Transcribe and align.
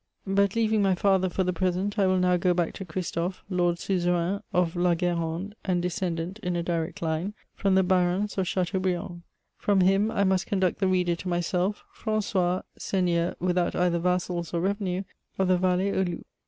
But, 0.25 0.55
leaving 0.55 0.81
my 0.81 0.95
father 0.95 1.29
for 1.29 1.43
the 1.43 1.53
present, 1.53 1.99
I 1.99 2.07
will 2.07 2.17
now 2.17 2.35
go 2.35 2.55
back 2.55 2.73
to 2.73 2.85
Christophe, 2.85 3.43
Lord 3.51 3.77
Suzerain 3.77 4.41
of 4.51 4.75
la 4.75 4.95
Gu^rande, 4.95 5.53
and 5.63 5.79
descendant, 5.79 6.39
in 6.39 6.55
a 6.55 6.63
direct 6.63 7.03
line, 7.03 7.35
from 7.53 7.75
the 7.75 7.83
Barons 7.83 8.35
of 8.39 8.47
Chateaubriand; 8.47 9.21
from 9.59 9.81
him 9.81 10.09
I 10.09 10.23
must 10.23 10.47
conduct 10.47 10.79
the 10.79 10.87
reader 10.87 11.15
to 11.17 11.29
myself, 11.29 11.83
Francois, 11.93 12.63
Seig 12.79 13.03
neur 13.03 13.35
(without 13.39 13.75
either 13.75 13.99
vassals 13.99 14.55
or 14.55 14.61
revenue), 14.61 15.03
of 15.37 15.47
the 15.49 15.59
Yall^e 15.59 15.93
aux 15.95 16.03
Loups. 16.03 16.23